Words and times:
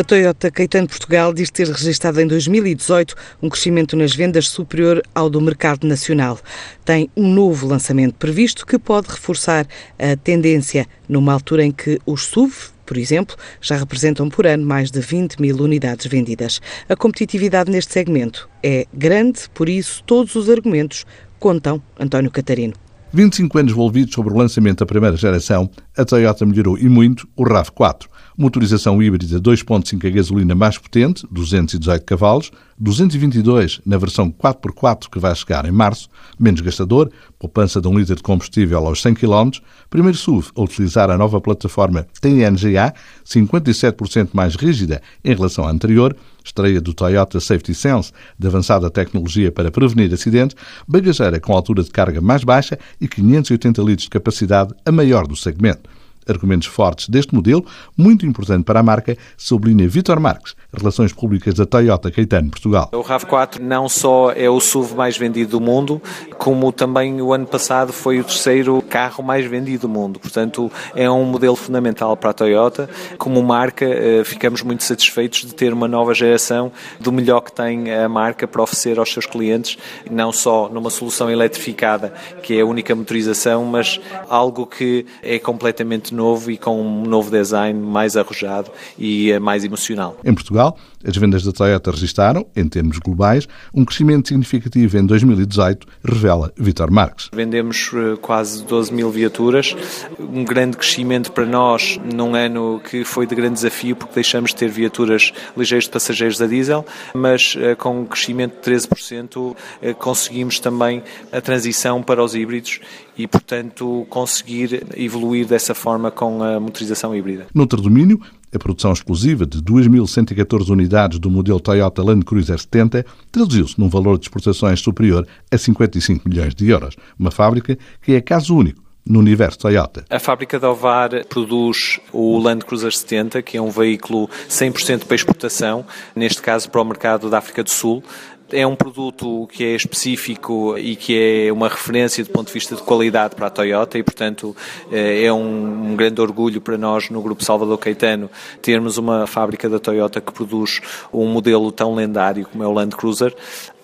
A 0.00 0.04
Toyota 0.04 0.48
Caetano 0.48 0.86
Portugal 0.86 1.34
diz 1.34 1.50
ter 1.50 1.66
registrado 1.66 2.20
em 2.20 2.26
2018 2.28 3.16
um 3.42 3.48
crescimento 3.48 3.96
nas 3.96 4.14
vendas 4.14 4.48
superior 4.48 5.02
ao 5.12 5.28
do 5.28 5.40
mercado 5.40 5.88
nacional. 5.88 6.38
Tem 6.84 7.10
um 7.16 7.28
novo 7.34 7.66
lançamento 7.66 8.14
previsto 8.14 8.64
que 8.64 8.78
pode 8.78 9.08
reforçar 9.08 9.66
a 9.98 10.14
tendência 10.14 10.86
numa 11.08 11.32
altura 11.32 11.64
em 11.64 11.72
que 11.72 11.98
os 12.06 12.26
SUV, 12.26 12.54
por 12.86 12.96
exemplo, 12.96 13.34
já 13.60 13.76
representam 13.76 14.28
por 14.28 14.46
ano 14.46 14.64
mais 14.64 14.92
de 14.92 15.00
20 15.00 15.40
mil 15.40 15.56
unidades 15.56 16.06
vendidas. 16.06 16.60
A 16.88 16.94
competitividade 16.94 17.68
neste 17.68 17.92
segmento 17.92 18.48
é 18.62 18.86
grande, 18.94 19.50
por 19.52 19.68
isso 19.68 20.04
todos 20.06 20.36
os 20.36 20.48
argumentos 20.48 21.04
contam 21.40 21.82
António 21.98 22.30
Catarino. 22.30 22.74
25 23.12 23.58
anos 23.58 23.72
envolvidos 23.72 24.14
sobre 24.14 24.32
o 24.32 24.36
lançamento 24.36 24.78
da 24.78 24.86
primeira 24.86 25.16
geração, 25.16 25.68
a 25.96 26.04
Toyota 26.04 26.46
melhorou 26.46 26.78
e 26.78 26.88
muito 26.88 27.28
o 27.34 27.42
RAV4 27.42 28.06
motorização 28.38 29.02
híbrida 29.02 29.40
2.5 29.40 30.06
a 30.06 30.10
gasolina 30.10 30.54
mais 30.54 30.78
potente, 30.78 31.26
218 31.28 32.04
cavalos, 32.04 32.52
222 32.78 33.80
na 33.84 33.98
versão 33.98 34.30
4x4 34.30 35.08
que 35.10 35.18
vai 35.18 35.34
chegar 35.34 35.66
em 35.66 35.72
março, 35.72 36.08
menos 36.38 36.60
gastador, 36.60 37.10
poupança 37.36 37.80
de 37.80 37.88
um 37.88 37.98
litro 37.98 38.14
de 38.14 38.22
combustível 38.22 38.86
aos 38.86 39.02
100 39.02 39.14
km, 39.14 39.50
primeiro 39.90 40.16
SUV 40.16 40.52
a 40.54 40.62
utilizar 40.62 41.10
a 41.10 41.18
nova 41.18 41.40
plataforma 41.40 42.06
TNGA, 42.20 42.94
57% 43.26 44.28
mais 44.32 44.54
rígida 44.54 45.02
em 45.24 45.34
relação 45.34 45.66
à 45.66 45.70
anterior, 45.72 46.16
estreia 46.44 46.80
do 46.80 46.94
Toyota 46.94 47.40
Safety 47.40 47.74
Sense, 47.74 48.12
de 48.38 48.46
avançada 48.46 48.88
tecnologia 48.88 49.50
para 49.50 49.72
prevenir 49.72 50.14
acidentes, 50.14 50.56
bagageira 50.86 51.40
com 51.40 51.52
altura 51.52 51.82
de 51.82 51.90
carga 51.90 52.20
mais 52.20 52.44
baixa 52.44 52.78
e 53.00 53.08
580 53.08 53.82
litros 53.82 54.04
de 54.04 54.10
capacidade, 54.10 54.72
a 54.86 54.92
maior 54.92 55.26
do 55.26 55.34
segmento 55.34 55.90
argumentos 56.28 56.68
fortes 56.68 57.08
deste 57.08 57.34
modelo, 57.34 57.64
muito 57.96 58.26
importante 58.26 58.64
para 58.64 58.80
a 58.80 58.82
marca, 58.82 59.16
sublinha 59.36 59.88
Vitor 59.88 60.20
Marques, 60.20 60.54
Relações 60.72 61.12
Públicas 61.12 61.54
da 61.54 61.66
Toyota 61.66 62.10
Caetano 62.10 62.50
Portugal. 62.50 62.90
O 62.92 63.02
RAV4 63.02 63.58
não 63.58 63.88
só 63.88 64.32
é 64.32 64.48
o 64.48 64.60
SUV 64.60 64.94
mais 64.94 65.16
vendido 65.16 65.52
do 65.52 65.60
mundo, 65.60 66.00
como 66.38 66.70
também 66.72 67.20
o 67.20 67.32
ano 67.32 67.46
passado 67.46 67.92
foi 67.92 68.20
o 68.20 68.24
terceiro 68.24 68.82
carro 68.82 69.24
mais 69.24 69.46
vendido 69.46 69.82
do 69.82 69.88
mundo. 69.88 70.18
Portanto, 70.18 70.70
é 70.94 71.10
um 71.10 71.24
modelo 71.24 71.56
fundamental 71.56 72.16
para 72.16 72.30
a 72.30 72.32
Toyota. 72.32 72.88
Como 73.16 73.42
marca, 73.42 73.84
eh, 73.84 74.22
ficamos 74.24 74.62
muito 74.62 74.84
satisfeitos 74.84 75.44
de 75.44 75.54
ter 75.54 75.72
uma 75.72 75.88
nova 75.88 76.14
geração 76.14 76.70
do 77.00 77.12
melhor 77.12 77.40
que 77.40 77.52
tem 77.52 77.92
a 77.92 78.08
marca 78.08 78.46
para 78.46 78.62
oferecer 78.62 78.98
aos 78.98 79.12
seus 79.12 79.26
clientes, 79.26 79.78
não 80.10 80.32
só 80.32 80.68
numa 80.68 80.90
solução 80.90 81.30
eletrificada, 81.30 82.12
que 82.42 82.58
é 82.58 82.60
a 82.60 82.66
única 82.66 82.94
motorização, 82.94 83.64
mas 83.64 84.00
algo 84.28 84.66
que 84.66 85.06
é 85.22 85.38
completamente 85.38 86.14
novo 86.18 86.50
e 86.50 86.58
com 86.58 86.82
um 86.82 87.02
novo 87.04 87.30
design 87.30 87.78
mais 87.80 88.16
arrojado 88.16 88.70
e 88.98 89.30
eh, 89.30 89.38
mais 89.38 89.64
emocional. 89.64 90.18
Em 90.24 90.34
Portugal, 90.34 90.76
as 91.06 91.16
vendas 91.16 91.44
da 91.44 91.52
Toyota 91.52 91.92
registaram, 91.92 92.44
em 92.56 92.68
termos 92.68 92.98
globais, 92.98 93.46
um 93.72 93.84
crescimento 93.84 94.28
significativo 94.28 94.98
em 94.98 95.06
2018, 95.06 95.86
revela 96.04 96.52
Vitor 96.56 96.90
Marques. 96.90 97.30
Vendemos 97.32 97.90
eh, 97.94 98.16
quase 98.20 98.64
12 98.64 98.92
mil 98.92 99.10
viaturas, 99.10 99.76
um 100.18 100.44
grande 100.44 100.76
crescimento 100.76 101.30
para 101.30 101.46
nós 101.46 101.98
num 102.12 102.34
ano 102.34 102.80
que 102.80 103.04
foi 103.04 103.26
de 103.26 103.34
grande 103.34 103.54
desafio, 103.54 103.94
porque 103.94 104.14
deixamos 104.14 104.50
de 104.50 104.56
ter 104.56 104.68
viaturas 104.68 105.32
ligeiras 105.56 105.84
de 105.84 105.90
passageiros 105.90 106.42
a 106.42 106.46
diesel, 106.46 106.84
mas 107.14 107.56
eh, 107.56 107.76
com 107.76 108.00
um 108.00 108.04
crescimento 108.04 108.56
de 108.60 108.70
13% 108.70 109.54
conseguimos 109.98 110.58
também 110.58 111.02
a 111.30 111.40
transição 111.40 112.02
para 112.02 112.22
os 112.22 112.34
híbridos 112.34 112.80
e, 113.18 113.26
portanto, 113.26 114.06
conseguir 114.08 114.86
evoluir 114.96 115.46
dessa 115.46 115.74
forma 115.74 116.07
com 116.10 116.42
a 116.42 116.58
motorização 116.58 117.14
híbrida. 117.14 117.46
Noutro 117.54 117.80
domínio, 117.80 118.20
a 118.54 118.58
produção 118.58 118.92
exclusiva 118.92 119.44
de 119.44 119.62
2.114 119.62 120.70
unidades 120.70 121.18
do 121.18 121.30
modelo 121.30 121.60
Toyota 121.60 122.02
Land 122.02 122.24
Cruiser 122.24 122.58
70 122.58 123.04
traduziu-se 123.30 123.78
num 123.78 123.88
valor 123.88 124.18
de 124.18 124.24
exportações 124.24 124.80
superior 124.80 125.26
a 125.50 125.58
55 125.58 126.28
milhões 126.28 126.54
de 126.54 126.68
euros, 126.68 126.96
uma 127.18 127.30
fábrica 127.30 127.78
que 128.02 128.12
é 128.12 128.20
caso 128.20 128.56
único 128.56 128.88
no 129.08 129.18
universo 129.18 129.58
Toyota. 129.58 130.04
A 130.10 130.18
fábrica 130.18 130.58
de 130.58 130.66
Ovar 130.66 131.10
produz 131.26 131.98
o 132.12 132.38
Land 132.38 132.64
Cruiser 132.66 132.92
70, 132.92 133.40
que 133.42 133.56
é 133.56 133.62
um 133.62 133.70
veículo 133.70 134.28
100% 134.48 135.04
para 135.04 135.14
exportação, 135.14 135.84
neste 136.14 136.42
caso 136.42 136.70
para 136.70 136.82
o 136.82 136.84
mercado 136.84 137.30
da 137.30 137.38
África 137.38 137.64
do 137.64 137.70
Sul. 137.70 138.02
É 138.50 138.66
um 138.66 138.74
produto 138.74 139.46
que 139.52 139.62
é 139.62 139.74
específico 139.74 140.76
e 140.78 140.96
que 140.96 141.46
é 141.46 141.52
uma 141.52 141.68
referência 141.68 142.24
do 142.24 142.30
ponto 142.30 142.46
de 142.46 142.54
vista 142.54 142.74
de 142.74 142.82
qualidade 142.82 143.34
para 143.34 143.48
a 143.48 143.50
Toyota 143.50 143.98
e, 143.98 144.02
portanto, 144.02 144.56
eh, 144.90 145.24
é 145.24 145.32
um, 145.32 145.94
grande 145.94 146.20
orgulho 146.20 146.58
para 146.60 146.78
nós 146.78 147.10
no 147.10 147.20
Grupo 147.20 147.44
Salvador 147.44 147.76
Caetano 147.76 148.30
termos 148.62 148.96
uma 148.96 149.26
fábrica 149.26 149.68
da 149.68 149.78
Toyota 149.78 150.20
que 150.20 150.32
produz 150.32 150.80
um 151.12 151.26
modelo 151.26 151.70
tão 151.70 151.94
lendário 151.94 152.46
como 152.50 152.64
é 152.64 152.66
o 152.66 152.72
Land 152.72 152.96
Cruiser 152.96 153.34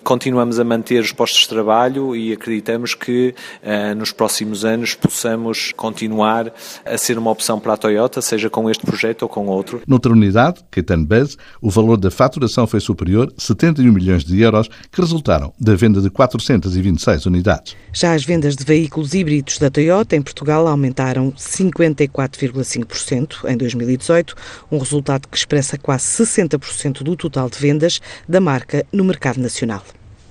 continuamos 0.05 0.57
a 0.59 0.63
manter 0.63 1.01
os 1.01 1.11
postos 1.11 1.41
de 1.41 1.49
trabalho 1.49 2.15
e 2.15 2.31
acreditamos 2.31 2.93
que 2.93 3.33
uh, 3.63 3.95
nos 3.95 4.11
próximos 4.11 4.63
anos 4.63 4.93
possamos 4.93 5.73
continuar 5.75 6.53
a 6.85 6.95
ser 6.95 7.17
uma 7.17 7.31
opção 7.31 7.59
para 7.59 7.73
a 7.73 7.77
Toyota, 7.77 8.21
seja 8.21 8.47
com 8.47 8.69
este 8.69 8.85
projeto 8.85 9.23
ou 9.23 9.29
com 9.29 9.47
outro. 9.47 9.81
Noutra 9.87 10.13
unidade, 10.13 10.63
Caetano 10.69 11.07
Bez, 11.07 11.35
o 11.59 11.71
valor 11.71 11.97
da 11.97 12.11
faturação 12.11 12.67
foi 12.67 12.79
superior 12.79 13.33
a 13.35 13.41
71 13.41 13.91
milhões 13.91 14.23
de 14.23 14.39
euros, 14.39 14.69
que 14.91 15.01
resultaram 15.01 15.51
da 15.59 15.73
venda 15.75 15.99
de 15.99 16.11
426 16.11 17.25
unidades. 17.25 17.75
Já 17.91 18.13
as 18.13 18.23
vendas 18.23 18.55
de 18.55 18.63
veículos 18.63 19.15
híbridos 19.15 19.57
da 19.57 19.71
Toyota 19.71 20.15
em 20.15 20.21
Portugal 20.21 20.67
aumentaram 20.67 21.31
54,5% 21.31 23.49
em 23.49 23.57
2018, 23.57 24.35
um 24.71 24.77
resultado 24.77 25.27
que 25.27 25.35
expressa 25.35 25.79
quase 25.79 26.23
60% 26.23 27.01
do 27.01 27.15
total 27.15 27.49
de 27.49 27.57
vendas 27.57 27.99
da 28.29 28.39
marca 28.39 28.85
no 28.93 29.03
mercado 29.03 29.39
nacional. 29.39 29.81